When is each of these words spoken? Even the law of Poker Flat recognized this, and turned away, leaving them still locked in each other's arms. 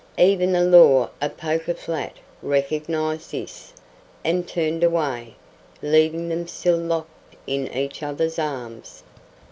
Even 0.17 0.51
the 0.51 0.63
law 0.63 1.09
of 1.21 1.37
Poker 1.37 1.75
Flat 1.75 2.13
recognized 2.41 3.29
this, 3.29 3.71
and 4.25 4.47
turned 4.47 4.83
away, 4.83 5.35
leaving 5.83 6.27
them 6.27 6.47
still 6.47 6.77
locked 6.79 7.35
in 7.45 7.67
each 7.67 8.01
other's 8.01 8.39
arms. 8.39 9.03